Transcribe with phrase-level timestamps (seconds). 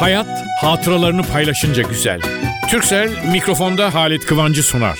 [0.00, 0.28] Hayat
[0.60, 2.20] hatıralarını paylaşınca güzel.
[2.70, 4.98] Türksel mikrofonda Halit Kıvancı sunar.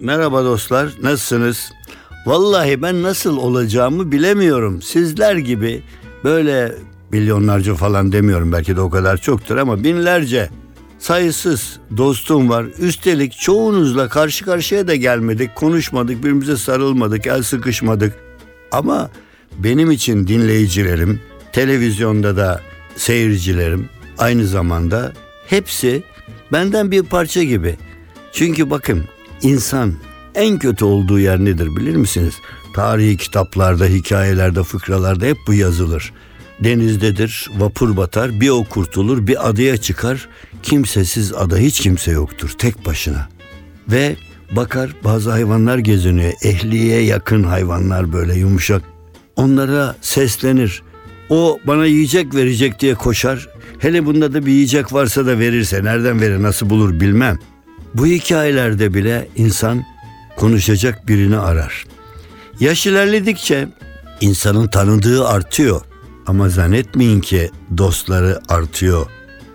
[0.00, 1.72] Merhaba dostlar, nasılsınız?
[2.26, 4.82] Vallahi ben nasıl olacağımı bilemiyorum.
[4.82, 5.82] Sizler gibi
[6.24, 6.72] böyle
[7.12, 10.50] milyonlarca falan demiyorum belki de o kadar çoktur ama binlerce
[10.98, 12.66] sayısız dostum var.
[12.78, 18.14] Üstelik çoğunuzla karşı karşıya da gelmedik, konuşmadık, birbirimize sarılmadık, el sıkışmadık.
[18.72, 19.10] Ama
[19.58, 21.20] benim için dinleyicilerim,
[21.52, 22.60] televizyonda da
[22.96, 25.12] seyircilerim aynı zamanda
[25.46, 26.02] hepsi
[26.52, 27.76] benden bir parça gibi.
[28.32, 29.04] Çünkü bakın
[29.42, 29.94] insan
[30.34, 32.34] en kötü olduğu yer nedir bilir misiniz?
[32.74, 36.12] Tarihi kitaplarda, hikayelerde, fıkralarda hep bu yazılır.
[36.60, 40.28] Denizdedir, vapur batar, bir o kurtulur, bir adaya çıkar.
[40.62, 43.28] Kimsesiz ada hiç kimse yoktur, tek başına.
[43.88, 44.16] Ve
[44.52, 46.32] bakar bazı hayvanlar geziniyor.
[46.42, 48.82] Ehliye yakın hayvanlar böyle yumuşak.
[49.36, 50.82] Onlara seslenir.
[51.30, 53.48] O bana yiyecek verecek diye koşar.
[53.78, 57.38] Hele bunda da bir yiyecek varsa da verirse nereden verir nasıl bulur bilmem.
[57.94, 59.84] Bu hikayelerde bile insan
[60.36, 61.86] konuşacak birini arar.
[62.60, 63.68] Yaş ilerledikçe
[64.20, 65.80] insanın tanıdığı artıyor.
[66.26, 69.06] Ama zannetmeyin ki dostları artıyor.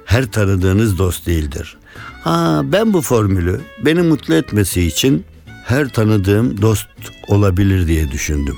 [0.05, 1.77] Her tanıdığınız dost değildir.
[2.23, 5.25] Ha ben bu formülü beni mutlu etmesi için
[5.65, 6.87] her tanıdığım dost
[7.27, 8.57] olabilir diye düşündüm.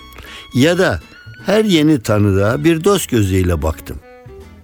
[0.53, 0.99] Ya da
[1.45, 3.97] her yeni tanıdığa bir dost gözüyle baktım.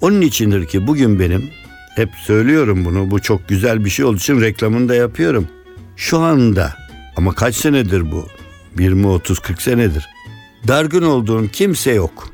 [0.02, 1.50] Onun içindir ki bugün benim
[1.96, 5.48] hep söylüyorum bunu bu çok güzel bir şey olduğu için reklamını da yapıyorum.
[5.96, 6.76] Şu anda
[7.18, 8.28] ama kaç senedir bu?
[8.80, 10.08] 20, 30, 40 senedir.
[10.68, 12.30] Dargın olduğum kimse yok.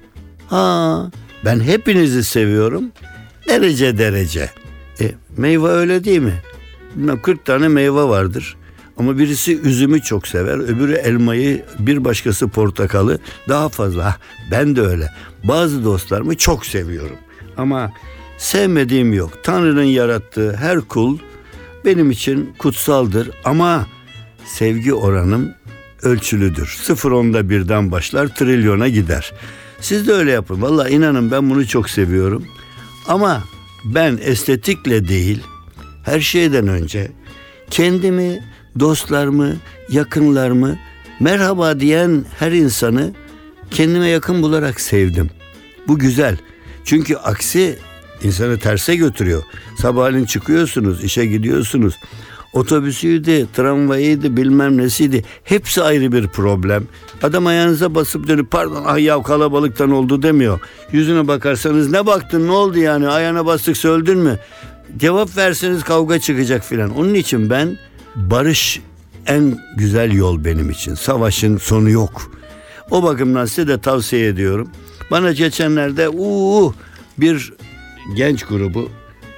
[0.48, 1.10] Ha,
[1.46, 2.84] ben hepinizi seviyorum.
[3.48, 4.50] Derece derece.
[5.02, 6.42] E, meyve öyle değil mi?
[6.96, 8.58] Bilmem 40 tane meyve vardır.
[8.98, 14.16] Ama birisi üzümü çok sever, öbürü elmayı, bir başkası portakalı daha fazla.
[14.52, 15.10] Ben de öyle.
[15.44, 17.18] Bazı dostlarımı çok seviyorum.
[17.58, 17.92] Ama
[18.38, 19.32] sevmediğim yok.
[19.44, 21.18] Tanrı'nın yarattığı her kul
[21.86, 23.30] benim için kutsaldır.
[23.46, 23.86] Ama
[24.46, 25.54] sevgi oranım
[26.02, 26.78] ölçülüdür.
[26.82, 29.34] Sıfır onda birden başlar, trilyona gider.
[29.86, 30.62] Siz de öyle yapın.
[30.62, 32.46] Valla inanın ben bunu çok seviyorum.
[33.08, 33.44] Ama
[33.84, 35.44] ben estetikle değil,
[36.04, 37.12] her şeyden önce
[37.70, 38.44] kendimi,
[38.80, 39.56] dostlarımı,
[39.90, 40.78] yakınlarımı,
[41.20, 43.14] merhaba diyen her insanı
[43.72, 45.30] kendime yakın bularak sevdim.
[45.88, 46.38] Bu güzel.
[46.86, 47.80] Çünkü aksi
[48.24, 49.44] insanı terse götürüyor.
[49.82, 51.96] Sabahleyin çıkıyorsunuz, işe gidiyorsunuz.
[52.56, 55.24] Otobüsüydü, tramvayıydı, bilmem nesiydi.
[55.44, 56.84] Hepsi ayrı bir problem.
[57.24, 60.60] Adam ayağınıza basıp dönüp pardon ah ya kalabalıktan oldu demiyor.
[60.92, 64.40] Yüzüne bakarsanız ne baktın ne oldu yani ayağına bastık öldün mü?
[64.98, 66.98] Cevap verseniz kavga çıkacak filan.
[66.98, 67.78] Onun için ben
[68.16, 68.82] barış
[69.28, 70.94] en güzel yol benim için.
[70.94, 72.32] Savaşın sonu yok.
[72.92, 74.70] O bakımdan size de tavsiye ediyorum.
[75.12, 76.74] Bana geçenlerde uuu
[77.18, 77.54] bir
[78.16, 78.90] genç grubu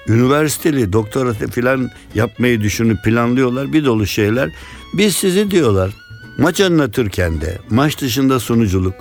[0.08, 4.50] üniversiteli doktora filan yapmayı düşünüp planlıyorlar bir dolu şeyler.
[4.94, 5.92] Biz sizi diyorlar
[6.38, 8.96] maç anlatırken de maç dışında sunuculuk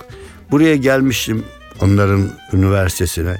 [0.51, 1.43] buraya gelmişim
[1.81, 3.37] onların üniversitesine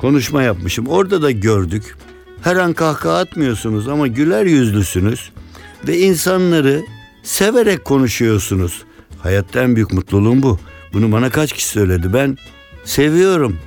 [0.00, 1.96] konuşma yapmışım orada da gördük.
[2.42, 5.30] Her an kahkaha atmıyorsunuz ama güler yüzlüsünüz
[5.88, 6.82] ve insanları
[7.22, 8.82] severek konuşuyorsunuz.
[9.22, 10.58] Hayatta en büyük mutluluğum bu.
[10.92, 12.12] Bunu bana kaç kişi söyledi.
[12.12, 12.36] Ben
[12.84, 13.58] seviyorum.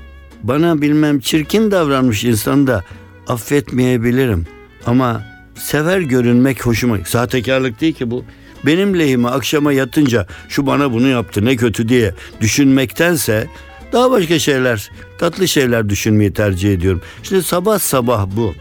[0.43, 2.83] Bana bilmem çirkin davranmış insan da
[3.28, 4.47] affetmeyebilirim.
[4.85, 5.23] Ama
[5.56, 6.97] sever görünmek hoşuma.
[7.06, 8.25] Sahtekarlık değil ki bu.
[8.66, 13.47] Benim lehime akşama yatınca şu bana bunu yaptı ne kötü diye düşünmektense
[13.94, 17.01] daha başka şeyler, tatlı şeyler düşünmeyi tercih ediyorum.
[17.23, 18.53] Şimdi sabah sabah bu.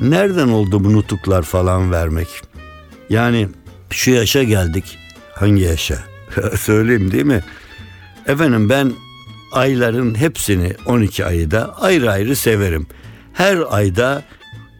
[0.00, 2.28] Nereden oldu bu nutuklar falan vermek?
[3.10, 3.48] Yani
[3.90, 4.98] şu yaşa geldik.
[5.34, 5.98] Hangi yaşa?
[6.58, 7.44] Söyleyeyim değil mi?
[8.26, 8.92] Efendim ben
[9.52, 12.86] ayların hepsini 12 ayı da ayrı ayrı severim.
[13.38, 14.22] Her ayda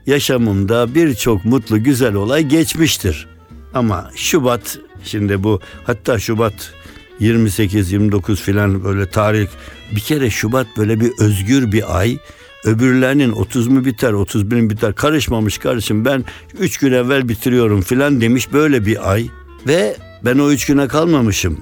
[0.07, 3.27] yaşamımda birçok mutlu güzel olay geçmiştir.
[3.75, 6.73] Ama Şubat şimdi bu hatta Şubat
[7.21, 9.49] 28-29 filan böyle tarih
[9.93, 12.19] bir kere Şubat böyle bir özgür bir ay.
[12.65, 16.25] Öbürlerinin 30 mu biter 31 mi biter karışmamış kardeşim ben
[16.59, 19.27] 3 gün evvel bitiriyorum filan demiş böyle bir ay.
[19.67, 21.61] Ve ben o 3 güne kalmamışım.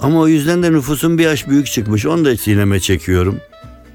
[0.00, 3.40] Ama o yüzden de nüfusum bir yaş büyük çıkmış onu da sineme çekiyorum.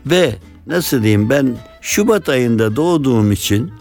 [0.05, 0.35] Ve
[0.71, 3.71] nasıl diyeyim ben Şubat ayında doğduğum için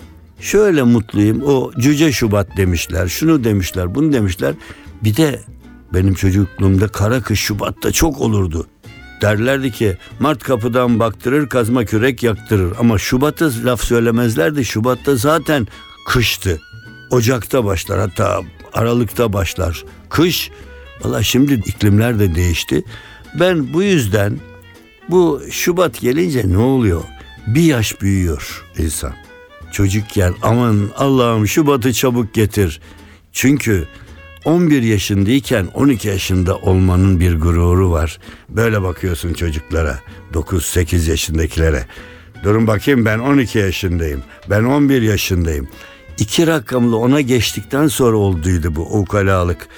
[0.41, 1.43] şöyle mutluyum.
[1.43, 4.55] O cüce Şubat demişler, şunu demişler, bunu demişler.
[5.05, 5.41] Bir de
[5.95, 8.67] benim çocukluğumda kara kış Şubat'ta çok olurdu.
[9.23, 12.73] Derlerdi ki Mart kapıdan baktırır kazma kürek yaktırır.
[12.79, 14.65] Ama Şubat'ta laf söylemezlerdi.
[14.65, 15.67] Şubat'ta zaten
[16.07, 16.61] kıştı.
[17.11, 18.41] Ocak'ta başlar hatta
[18.73, 19.85] Aralık'ta başlar.
[20.11, 20.51] Kış
[21.05, 22.83] Valla şimdi iklimler de değişti.
[23.41, 24.39] Ben bu yüzden
[25.11, 27.03] bu Şubat gelince ne oluyor?
[27.47, 29.13] Bir yaş büyüyor insan.
[29.73, 32.81] Çocukken aman Allah'ım Şubat'ı çabuk getir.
[33.33, 33.87] Çünkü
[34.45, 38.19] 11 yaşındayken 12 yaşında olmanın bir gururu var.
[38.49, 39.99] Böyle bakıyorsun çocuklara,
[40.35, 41.87] 9-8 yaşındakilere.
[42.45, 45.69] Durun bakayım ben 12 yaşındayım, ben 11 yaşındayım.
[46.19, 49.69] İki rakamlı ona geçtikten sonra olduydu bu ukalalık.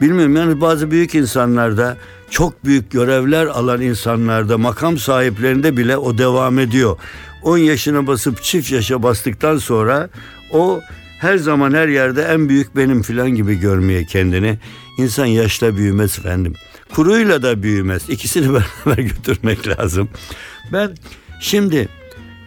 [0.00, 1.96] Bilmiyorum yani bazı büyük insanlarda
[2.30, 6.96] çok büyük görevler alan insanlarda makam sahiplerinde bile o devam ediyor.
[7.42, 10.10] 10 yaşına basıp çift yaşa bastıktan sonra
[10.52, 10.80] o
[11.20, 14.58] her zaman her yerde en büyük benim filan gibi görmeye kendini.
[14.98, 16.54] İnsan yaşla büyümez efendim.
[16.94, 18.08] Kuruyla da büyümez.
[18.08, 20.08] İkisini beraber götürmek lazım.
[20.72, 20.94] Ben
[21.40, 21.88] şimdi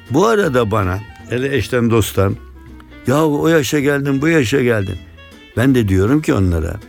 [0.09, 2.35] bu arada bana hele eşten dosttan
[3.07, 4.97] ya o yaşa geldin bu yaşa geldin.
[5.57, 6.79] Ben de diyorum ki onlara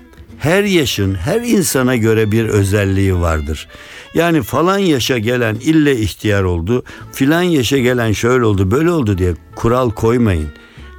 [0.45, 3.69] her yaşın her insana göre bir özelliği vardır.
[4.15, 9.35] Yani falan yaşa gelen ille ihtiyar oldu, filan yaşa gelen şöyle oldu, böyle oldu diye
[9.55, 10.49] kural koymayın.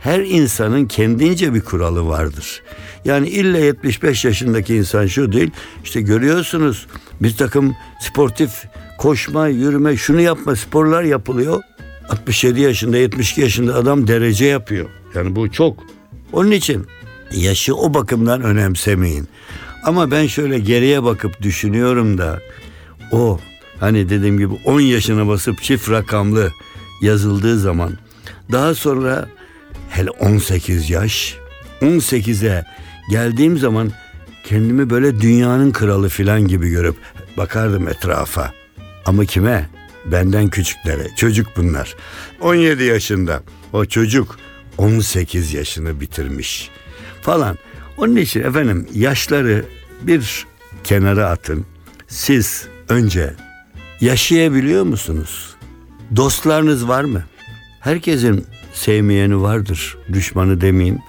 [0.02, 2.62] Her insanın kendince bir kuralı vardır.
[3.06, 5.52] Yani illa 75 yaşındaki insan şu değil.
[5.84, 6.88] İşte görüyorsunuz
[7.22, 8.52] bir takım sportif
[8.98, 11.62] koşma, yürüme, şunu yapma sporlar yapılıyor.
[12.10, 14.90] 67 yaşında, 72 yaşında adam derece yapıyor.
[15.16, 15.84] Yani bu çok.
[16.34, 16.86] Onun için
[17.36, 19.28] yaşı o bakımdan önemsemeyin.
[19.84, 22.40] Ama ben şöyle geriye bakıp düşünüyorum da
[23.12, 23.40] o
[23.80, 26.52] hani dediğim gibi 10 yaşına basıp çift rakamlı
[27.02, 27.98] yazıldığı zaman
[28.52, 29.30] daha sonra
[29.90, 31.36] hele 18 yaş
[31.82, 32.66] 18'e
[33.10, 33.92] geldiğim zaman
[34.44, 36.96] kendimi böyle dünyanın kralı filan gibi görüp
[37.38, 38.54] bakardım etrafa.
[39.06, 39.70] Ama kime?
[40.06, 41.08] Benden küçüklere.
[41.16, 41.96] Çocuk bunlar.
[42.42, 43.44] 17 yaşında.
[43.74, 44.40] O çocuk
[44.78, 46.70] 18 yaşını bitirmiş
[47.26, 47.58] falan.
[47.98, 49.66] Onun için efendim yaşları
[50.02, 50.46] bir
[50.84, 51.66] kenara atın.
[52.08, 53.34] Siz önce
[54.02, 55.56] yaşayabiliyor musunuz?
[56.16, 57.24] Dostlarınız var mı?
[57.80, 61.00] Herkesin sevmeyeni vardır, düşmanı demeyeyim.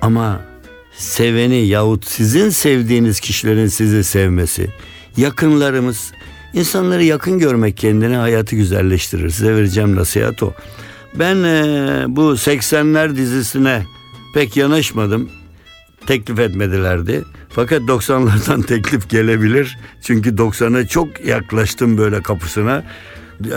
[0.00, 0.40] Ama
[0.96, 4.68] seveni yahut sizin sevdiğiniz kişilerin sizi sevmesi,
[5.16, 6.12] yakınlarımız,
[6.54, 9.30] insanları yakın görmek kendine hayatı güzelleştirir.
[9.30, 10.52] Size vereceğim nasihat o.
[11.14, 13.82] Ben e, bu 80'ler dizisine
[14.34, 15.41] pek yanaşmadım.
[16.06, 17.24] Teklif etmedilerdi.
[17.48, 19.78] Fakat 90'lardan teklif gelebilir.
[20.02, 22.84] Çünkü 90'a çok yaklaştım böyle kapısına.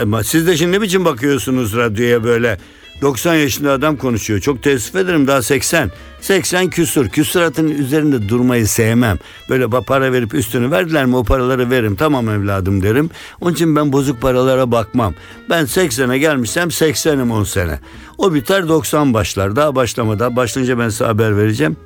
[0.02, 2.58] Ama siz de şimdi ne biçim bakıyorsunuz radyoya böyle
[3.02, 4.40] 90 yaşında adam konuşuyor.
[4.40, 5.90] Çok teessüf ederim daha 80.
[6.20, 7.08] 80 küsur.
[7.08, 9.18] Küsuratın üzerinde durmayı sevmem.
[9.48, 11.96] Böyle para verip üstünü verdiler mi o paraları veririm.
[11.96, 13.10] Tamam evladım derim.
[13.40, 15.14] Onun için ben bozuk paralara bakmam.
[15.50, 17.80] Ben 80'e gelmişsem 80'im 10 sene.
[18.18, 19.56] O biter 90 başlar.
[19.56, 21.76] Daha başlamadan başlayınca ben size haber vereceğim.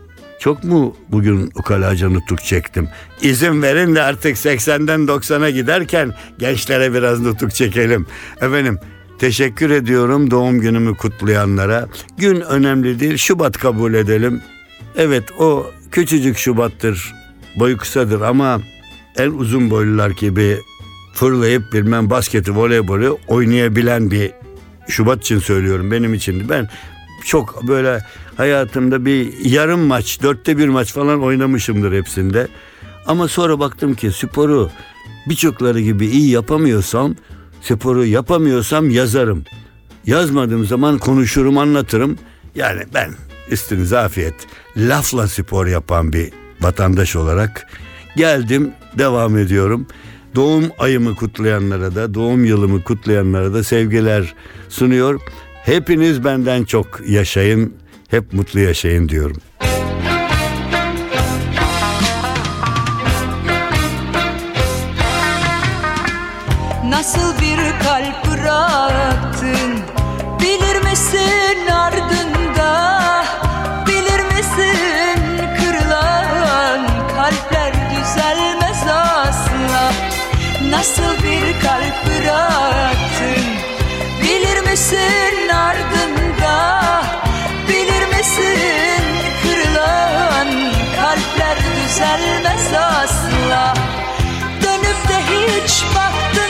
[0.41, 2.89] Çok mu bugün ukalaca nutuk çektim?
[3.23, 8.07] İzin verin de artık 80'den 90'a giderken gençlere biraz nutuk çekelim.
[8.41, 8.79] Efendim
[9.19, 11.89] Teşekkür ediyorum doğum günümü kutlayanlara.
[12.19, 13.17] Gün önemli değil.
[13.17, 14.41] Şubat kabul edelim.
[14.97, 17.15] Evet o küçücük Şubat'tır.
[17.57, 18.61] Boyu kısadır ama
[19.19, 20.59] en uzun boylular gibi
[21.15, 24.31] fırlayıp bilmem basketi, voleybolu oynayabilen bir
[24.89, 26.49] Şubat için söylüyorum benim için.
[26.49, 26.69] Ben
[27.25, 28.05] çok böyle
[28.37, 32.49] hayatımda bir yarım maç, dörtte bir maç falan oynamışımdır hepsinde.
[33.07, 34.71] Ama sonra baktım ki sporu
[35.29, 37.17] birçokları gibi iyi yapamıyorsam
[37.63, 39.45] sporu yapamıyorsam yazarım.
[40.07, 42.19] Yazmadığım zaman konuşurum anlatırım.
[42.55, 43.11] Yani ben
[43.51, 44.35] üstünüze afiyet
[44.77, 47.67] lafla spor yapan bir vatandaş olarak
[48.17, 49.87] geldim devam ediyorum.
[50.35, 54.35] Doğum ayımı kutlayanlara da doğum yılımı kutlayanlara da sevgiler
[54.69, 55.21] sunuyor.
[55.65, 57.75] Hepiniz benden çok yaşayın,
[58.11, 59.37] hep mutlu yaşayın diyorum.
[66.89, 69.79] Nasıl bir kalp bıraktın?
[70.41, 73.25] Bilir misin ardında?
[73.87, 75.23] Bilir misin
[75.59, 76.87] kırılan
[77.17, 79.93] kalpler düzelmez asla
[80.71, 83.70] Nasıl bir kalp bıraktın
[84.31, 86.83] Bilir misin ardında
[87.69, 89.05] Bilir misin
[89.43, 90.49] kırılan
[90.97, 93.75] kalpler düzelmez asla?
[94.63, 96.50] Dönüp de hiç baktın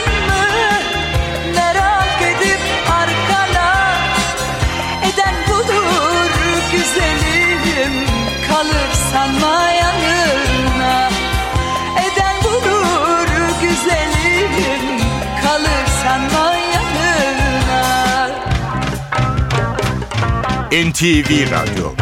[20.71, 22.00] NTV Radyo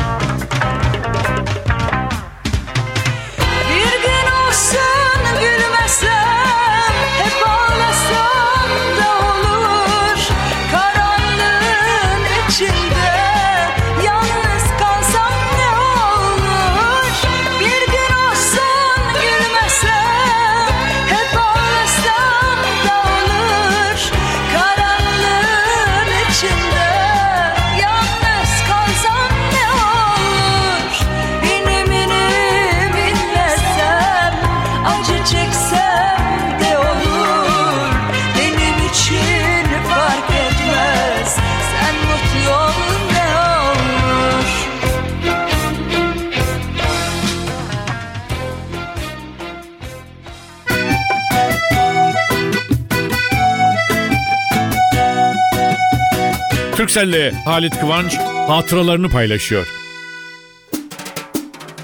[56.90, 58.18] Türkcell'le Halit Kıvanç
[58.48, 59.68] hatıralarını paylaşıyor.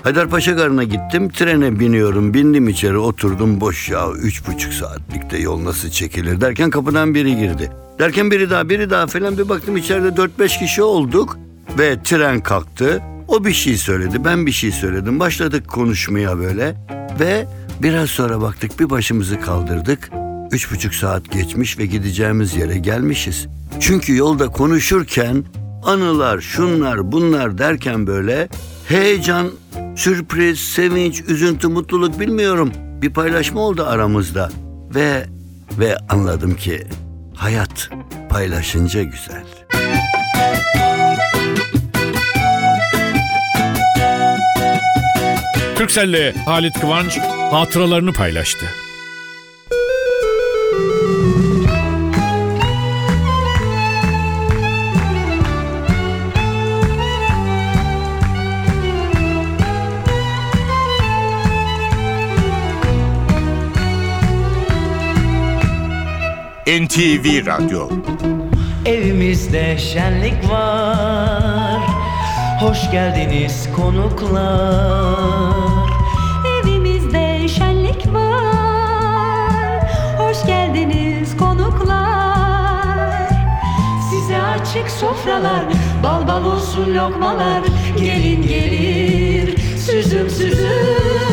[0.03, 1.29] Haydarpaşa Garı'na gittim.
[1.29, 2.33] Trene biniyorum.
[2.33, 3.61] Bindim içeri oturdum.
[3.61, 4.11] Boş ya.
[4.11, 7.71] Üç buçuk saatlikte yol nasıl çekilir derken kapıdan biri girdi.
[7.99, 11.37] Derken biri daha biri daha falan bir baktım içeride dört beş kişi olduk.
[11.79, 13.01] Ve tren kalktı.
[13.27, 14.25] O bir şey söyledi.
[14.25, 15.19] Ben bir şey söyledim.
[15.19, 16.75] Başladık konuşmaya böyle.
[17.19, 17.47] Ve
[17.83, 20.24] biraz sonra baktık bir başımızı kaldırdık.
[20.51, 23.47] Üç buçuk saat geçmiş ve gideceğimiz yere gelmişiz.
[23.79, 25.43] Çünkü yolda konuşurken
[25.83, 28.49] anılar, şunlar, bunlar derken böyle
[28.87, 29.51] heyecan,
[29.95, 32.71] sürpriz, sevinç, üzüntü, mutluluk bilmiyorum.
[33.01, 34.49] Bir paylaşma oldu aramızda
[34.95, 35.25] ve
[35.79, 36.87] ve anladım ki
[37.35, 37.89] hayat
[38.29, 39.43] paylaşınca güzel.
[45.75, 47.19] Türkcell'le Halit Kıvanç
[47.51, 48.65] hatıralarını paylaştı.
[66.67, 67.89] NTV Radyo.
[68.85, 71.79] Evimizde şenlik var.
[72.59, 75.09] Hoş geldiniz konuklar.
[76.63, 79.79] Evimizde şenlik var.
[80.17, 83.29] Hoş geldiniz konuklar.
[84.09, 85.63] Size açık sofralar
[86.03, 87.61] Bal bal olsun lokmalar.
[87.97, 91.24] Gelin gelir Süzüm süzüm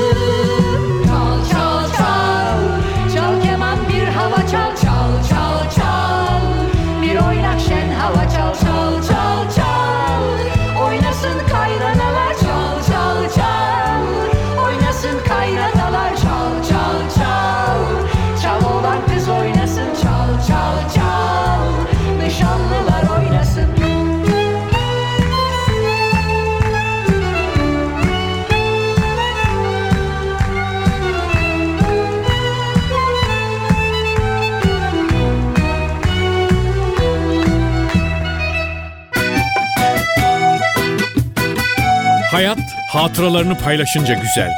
[42.92, 44.50] hatıralarını paylaşınca güzel.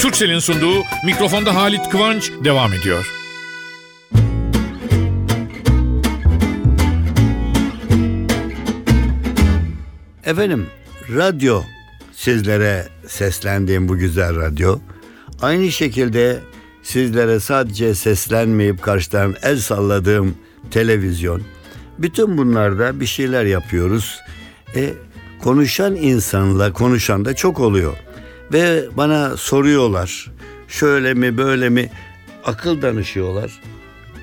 [0.00, 3.12] Türkcell'in sunduğu mikrofonda Halit Kıvanç devam ediyor.
[10.24, 10.66] Efendim
[11.16, 11.62] radyo
[12.12, 14.78] sizlere seslendiğim bu güzel radyo.
[15.42, 16.40] Aynı şekilde
[16.82, 20.34] sizlere sadece seslenmeyip karşıdan el salladığım
[20.70, 21.42] televizyon.
[21.98, 24.20] Bütün bunlarda bir şeyler yapıyoruz.
[24.76, 24.92] E,
[25.46, 27.96] konuşan insanla konuşan da çok oluyor.
[28.52, 30.30] Ve bana soruyorlar.
[30.68, 31.90] Şöyle mi böyle mi
[32.44, 33.60] akıl danışıyorlar.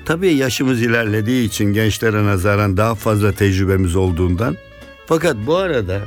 [0.04, 4.56] Tabii yaşımız ilerlediği için gençlere nazaran daha fazla tecrübemiz olduğundan.
[5.06, 6.00] Fakat bu arada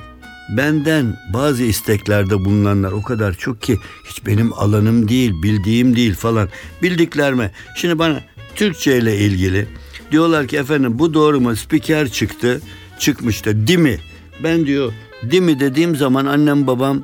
[0.58, 3.78] benden bazı isteklerde bulunanlar o kadar çok ki
[4.10, 6.50] hiç benim alanım değil, bildiğim değil falan.
[6.82, 7.52] Bildiklerime.
[7.76, 8.22] Şimdi bana
[8.56, 9.68] Türkçe ile ilgili
[10.12, 11.56] diyorlar ki efendim bu doğru mu?
[11.56, 12.62] Spiker çıktı.
[13.00, 14.00] Çıkmış da değil mi?
[14.44, 14.94] Ben diyor
[15.24, 17.04] değil mi dediğim zaman annem babam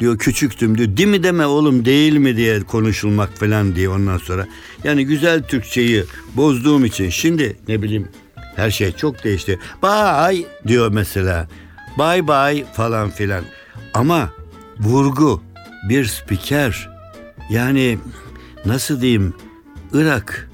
[0.00, 0.96] diyor küçüktüm diyor.
[0.96, 4.46] Değil mi deme oğlum değil mi diye konuşulmak falan diye ondan sonra.
[4.84, 6.04] Yani güzel Türkçeyi
[6.36, 8.08] bozduğum için şimdi ne bileyim
[8.56, 9.58] her şey çok değişti.
[9.82, 11.48] Bye diyor mesela.
[11.98, 13.44] Bye bye falan filan.
[13.94, 14.30] Ama
[14.78, 15.42] vurgu
[15.88, 16.90] bir spiker
[17.50, 17.98] yani
[18.64, 19.34] nasıl diyeyim
[19.92, 20.50] Irak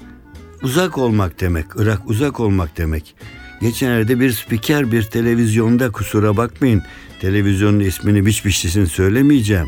[0.61, 1.65] uzak olmak demek.
[1.75, 3.15] Irak uzak olmak demek.
[3.63, 6.83] Geçenlerde bir spiker bir televizyonda kusura bakmayın.
[7.21, 9.67] Televizyonun ismini biç biçlisini söylemeyeceğim.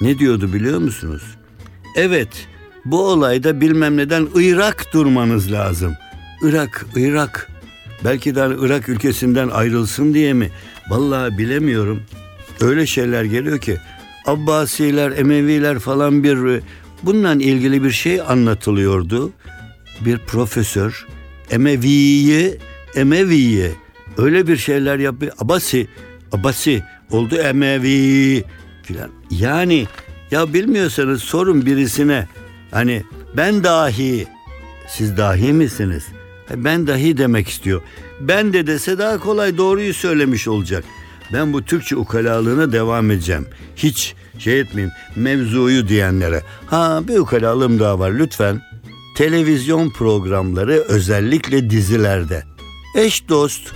[0.00, 1.22] Ne diyordu biliyor musunuz?
[1.96, 2.48] Evet
[2.84, 5.94] bu olayda bilmem neden Irak durmanız lazım.
[6.42, 7.50] Irak, Irak.
[8.04, 10.50] Belki de hani Irak ülkesinden ayrılsın diye mi?
[10.90, 12.02] Vallahi bilemiyorum.
[12.60, 13.76] Öyle şeyler geliyor ki
[14.26, 16.62] Abbasiler, Emeviler falan bir
[17.02, 19.32] bununla ilgili bir şey anlatılıyordu.
[20.00, 21.06] Bir profesör
[21.50, 22.58] Emevi'yi
[22.96, 23.70] Emevi'yi
[24.18, 25.32] öyle bir şeyler yapıyor.
[25.38, 25.88] Abasi,
[26.32, 28.44] Abasi oldu Emevi
[28.82, 29.10] filan.
[29.30, 29.86] Yani
[30.30, 32.28] ya bilmiyorsanız sorun birisine.
[32.70, 33.02] Hani
[33.36, 34.26] ben dahi
[34.88, 36.04] siz dahi misiniz?
[36.56, 37.82] Ben dahi demek istiyor.
[38.20, 40.84] Ben de dese daha kolay doğruyu söylemiş olacak.
[41.32, 43.46] Ben bu Türkçe ukalalığına devam edeceğim.
[43.76, 46.42] Hiç şey etmeyin mevzuyu diyenlere.
[46.66, 48.62] Ha bir ukalalığım daha var lütfen.
[49.16, 52.44] Televizyon programları özellikle dizilerde.
[52.96, 53.72] Eş dost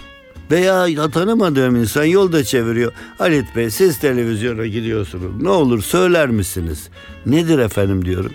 [0.50, 2.92] veya ya tanımadığım insan yolda çeviriyor.
[3.18, 5.42] Halit Bey siz televizyona gidiyorsunuz.
[5.42, 6.88] Ne olur söyler misiniz?
[7.26, 8.32] Nedir efendim diyorum.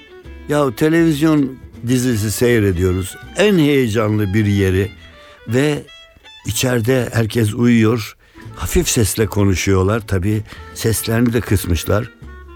[0.50, 3.16] Ya televizyon dizisi seyrediyoruz.
[3.38, 4.92] En heyecanlı bir yeri
[5.48, 5.84] ve
[6.46, 8.18] İçeride herkes uyuyor.
[8.56, 10.08] Hafif sesle konuşuyorlar.
[10.08, 12.12] Tabii seslerini de kısmışlar.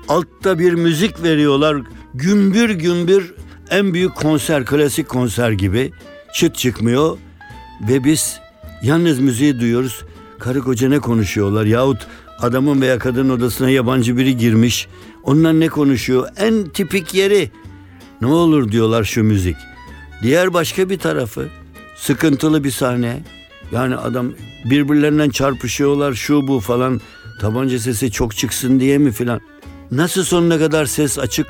[0.08, 1.78] Altta bir müzik veriyorlar.
[2.14, 3.34] Gümbür gümbür
[3.70, 5.92] en büyük konser, klasik konser gibi.
[6.34, 7.18] Çıt çıkmıyor.
[7.82, 8.40] Ve biz
[8.84, 10.04] yalnız müziği duyuyoruz.
[10.40, 12.08] Karı koca ne konuşuyorlar yahut
[12.40, 14.88] adamın veya kadının odasına yabancı biri girmiş.
[15.24, 16.28] Onlar ne konuşuyor?
[16.38, 17.52] En tipik yeri.
[18.22, 19.56] Ne olur diyorlar şu müzik.
[20.24, 21.48] Diğer başka bir tarafı
[21.98, 23.24] sıkıntılı bir sahne.
[23.72, 24.32] Yani adam
[24.66, 27.02] birbirlerinden çarpışıyorlar şu bu falan.
[27.42, 29.42] Tabanca sesi çok çıksın diye mi filan.
[29.92, 31.48] Nasıl sonuna kadar ses açık?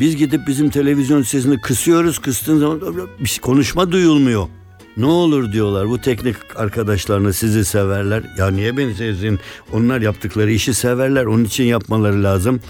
[0.00, 2.18] Biz gidip bizim televizyon sesini kısıyoruz.
[2.18, 2.80] Kıstığın zaman
[3.20, 4.48] bir şey- konuşma duyulmuyor.
[4.96, 8.22] Ne olur diyorlar bu teknik arkadaşlarına sizi severler.
[8.38, 9.38] Ya niye beni sevsin?
[9.72, 11.24] Onlar yaptıkları işi severler.
[11.24, 12.60] Onun için yapmaları lazım.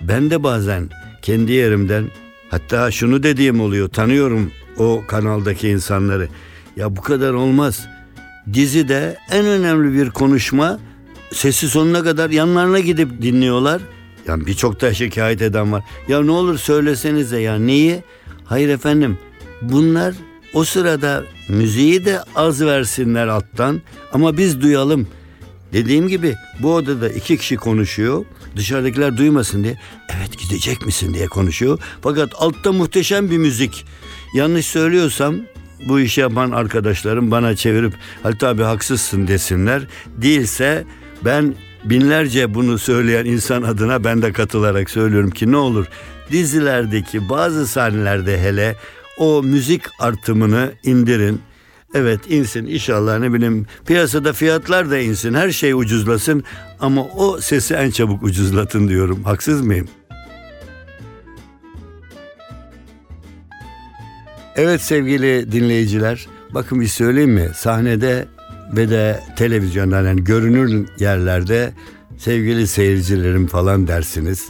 [0.00, 0.88] Ben de bazen
[1.22, 2.04] kendi yerimden
[2.50, 3.88] hatta şunu dediğim oluyor.
[3.88, 6.28] Tanıyorum o kanaldaki insanları.
[6.76, 7.86] Ya bu kadar olmaz.
[8.52, 10.78] Dizide en önemli bir konuşma
[11.32, 13.82] sesi sonuna kadar yanlarına gidip dinliyorlar.
[14.26, 15.84] Yani birçok da şikayet eden var.
[16.08, 18.02] Ya ne olur söylesenize ya neyi?
[18.44, 19.18] Hayır efendim
[19.62, 20.14] bunlar
[20.54, 23.80] o sırada müziği de az versinler alttan
[24.12, 25.08] ama biz duyalım.
[25.72, 28.24] Dediğim gibi bu odada iki kişi konuşuyor.
[28.56, 29.78] Dışarıdakiler duymasın diye.
[30.16, 31.78] Evet gidecek misin diye konuşuyor.
[32.02, 33.84] Fakat altta muhteşem bir müzik.
[34.34, 35.36] Yanlış söylüyorsam
[35.88, 39.82] bu işi yapan arkadaşlarım bana çevirip Halit abi haksızsın desinler.
[40.16, 40.84] Değilse
[41.24, 45.86] ben binlerce bunu söyleyen insan adına ben de katılarak söylüyorum ki ne olur
[46.32, 48.76] dizilerdeki bazı sahnelerde hele
[49.20, 51.40] o müzik artımını indirin.
[51.94, 56.44] Evet insin inşallah ne bileyim piyasada fiyatlar da insin her şey ucuzlasın
[56.80, 59.88] ama o sesi en çabuk ucuzlatın diyorum haksız mıyım?
[64.56, 68.28] Evet sevgili dinleyiciler bakın bir söyleyeyim mi sahnede
[68.72, 71.72] ve de televizyondan yani görünür yerlerde
[72.18, 74.48] sevgili seyircilerim falan dersiniz.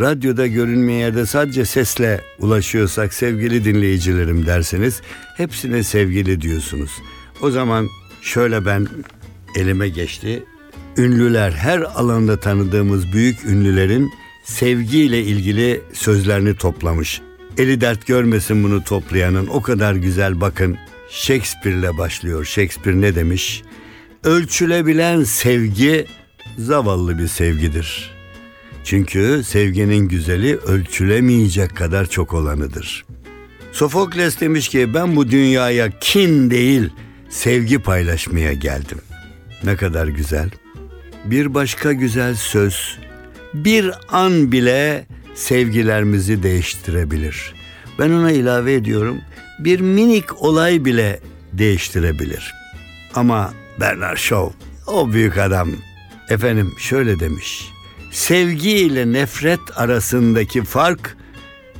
[0.00, 5.02] Radyoda görünmeyen yerde sadece sesle ulaşıyorsak sevgili dinleyicilerim dersiniz.
[5.36, 6.90] Hepsine sevgili diyorsunuz.
[7.42, 7.88] O zaman
[8.22, 8.88] şöyle ben
[9.56, 10.44] elime geçti.
[10.96, 14.10] Ünlüler her alanda tanıdığımız büyük ünlülerin
[14.44, 17.20] sevgiyle ilgili sözlerini toplamış.
[17.58, 20.78] Eli dert görmesin bunu toplayanın o kadar güzel bakın.
[21.10, 22.44] Shakespeare'le başlıyor.
[22.44, 23.62] Shakespeare ne demiş?
[24.24, 26.06] Ölçülebilen sevgi
[26.58, 28.19] zavallı bir sevgidir.
[28.84, 33.04] Çünkü sevginin güzeli ölçülemeyecek kadar çok olanıdır.
[33.72, 36.90] Sofokles demiş ki ben bu dünyaya kin değil
[37.30, 38.98] sevgi paylaşmaya geldim.
[39.64, 40.50] Ne kadar güzel.
[41.24, 42.98] Bir başka güzel söz
[43.54, 47.54] bir an bile sevgilerimizi değiştirebilir.
[47.98, 49.20] Ben ona ilave ediyorum.
[49.58, 51.20] Bir minik olay bile
[51.52, 52.54] değiştirebilir.
[53.14, 54.54] Ama Bernard Shaw
[54.86, 55.70] o büyük adam
[56.28, 57.70] efendim şöyle demiş.
[58.10, 61.16] Sevgi ile nefret arasındaki fark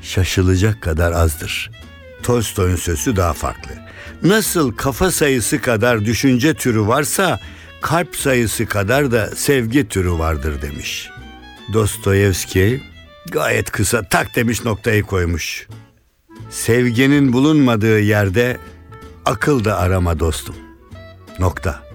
[0.03, 1.71] şaşılacak kadar azdır.
[2.23, 3.71] Tolstoy'un sözü daha farklı.
[4.23, 7.41] Nasıl kafa sayısı kadar düşünce türü varsa
[7.83, 11.11] kalp sayısı kadar da sevgi türü vardır demiş.
[11.73, 12.81] Dostoyevski
[13.31, 15.67] gayet kısa tak demiş noktayı koymuş.
[16.51, 18.57] Sevginin bulunmadığı yerde
[19.25, 20.57] akıl da arama dostum.
[21.39, 21.90] Nokta.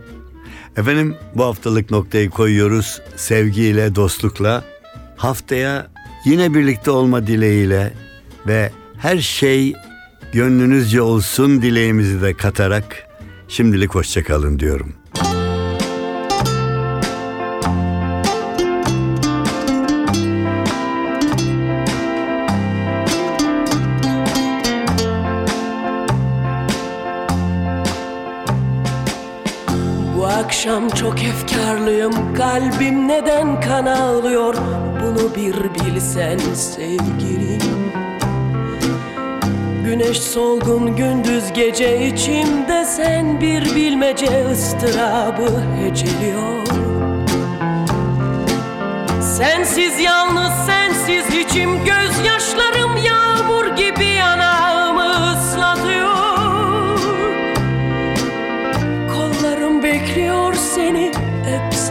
[0.77, 4.63] Efendim bu haftalık noktayı koyuyoruz sevgiyle, dostlukla.
[5.17, 5.87] Haftaya
[6.25, 7.93] yine birlikte olma dileğiyle
[8.47, 9.73] ve her şey
[10.33, 13.07] gönlünüzce olsun dileğimizi de katarak
[13.47, 14.93] şimdilik hoşçakalın diyorum.
[30.65, 32.33] Akşam çok efkarlıyım.
[32.33, 34.55] Kalbim neden kan ağlıyor
[35.01, 37.91] Bunu bir bilsen sevgilim.
[39.85, 42.85] Güneş solgun gündüz gece içimde.
[42.85, 45.49] Sen bir bilmece ıstırabı
[45.83, 46.67] heceliyor.
[49.37, 51.69] Sensiz yalnız sensiz içim.
[51.85, 53.34] Gözyaşlarım yağmur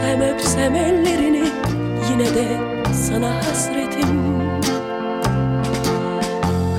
[0.05, 1.43] Öpsem öpsem ellerini
[2.09, 2.47] Yine de
[2.93, 4.21] sana hasretim.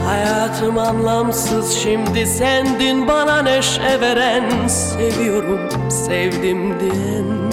[0.06, 4.66] Hayatım anlamsız şimdi sendin bana neşe veren.
[4.66, 7.50] Seviyorum sevdim diyen.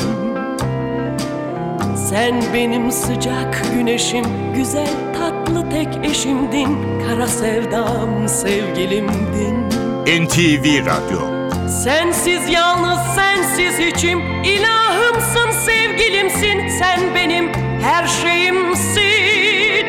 [2.09, 6.77] Sen benim sıcak güneşim Güzel tatlı tek eşimdin.
[7.07, 9.63] Kara sevdam sevgilimdin.
[10.05, 16.67] NTV Radyo Sensiz yalnız sensiz içim ilahımsın sevgilimsin.
[16.79, 19.87] Sen benim her şeyimsin.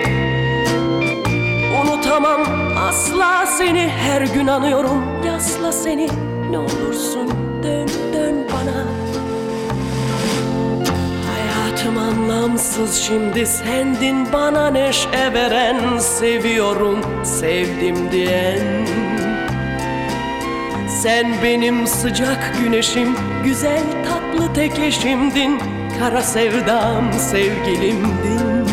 [1.82, 2.40] Unutamam
[2.88, 3.88] asla seni.
[3.88, 6.08] Her gün anıyorum yasla seni.
[6.50, 7.28] Ne olursun
[7.62, 8.84] dön dön bana.
[11.30, 15.98] Hayatım anlamsız şimdi sendin bana neşe veren.
[15.98, 18.86] Seviyorum sevdim diyen
[21.04, 25.60] Sen benim sıcak güneşim Güzel tatlı tek eşimdin
[25.98, 28.66] Kara sevdam sevgilimdin.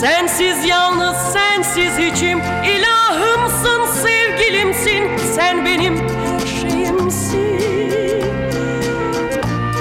[0.00, 5.16] Sensiz yalnız sensiz içim ilahımsın sevgilimsin.
[5.34, 7.60] Sen benim her şeyimsin.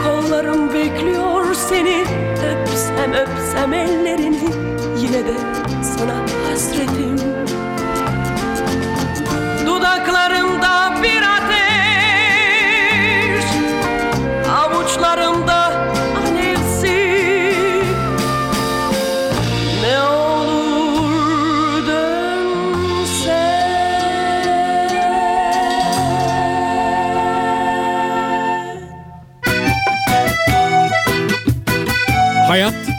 [0.03, 2.03] Kollarım bekliyor seni
[2.51, 4.49] Öpsem öpsem ellerini.
[4.97, 5.33] Yine de
[5.83, 6.15] sana
[6.49, 7.14] hasretim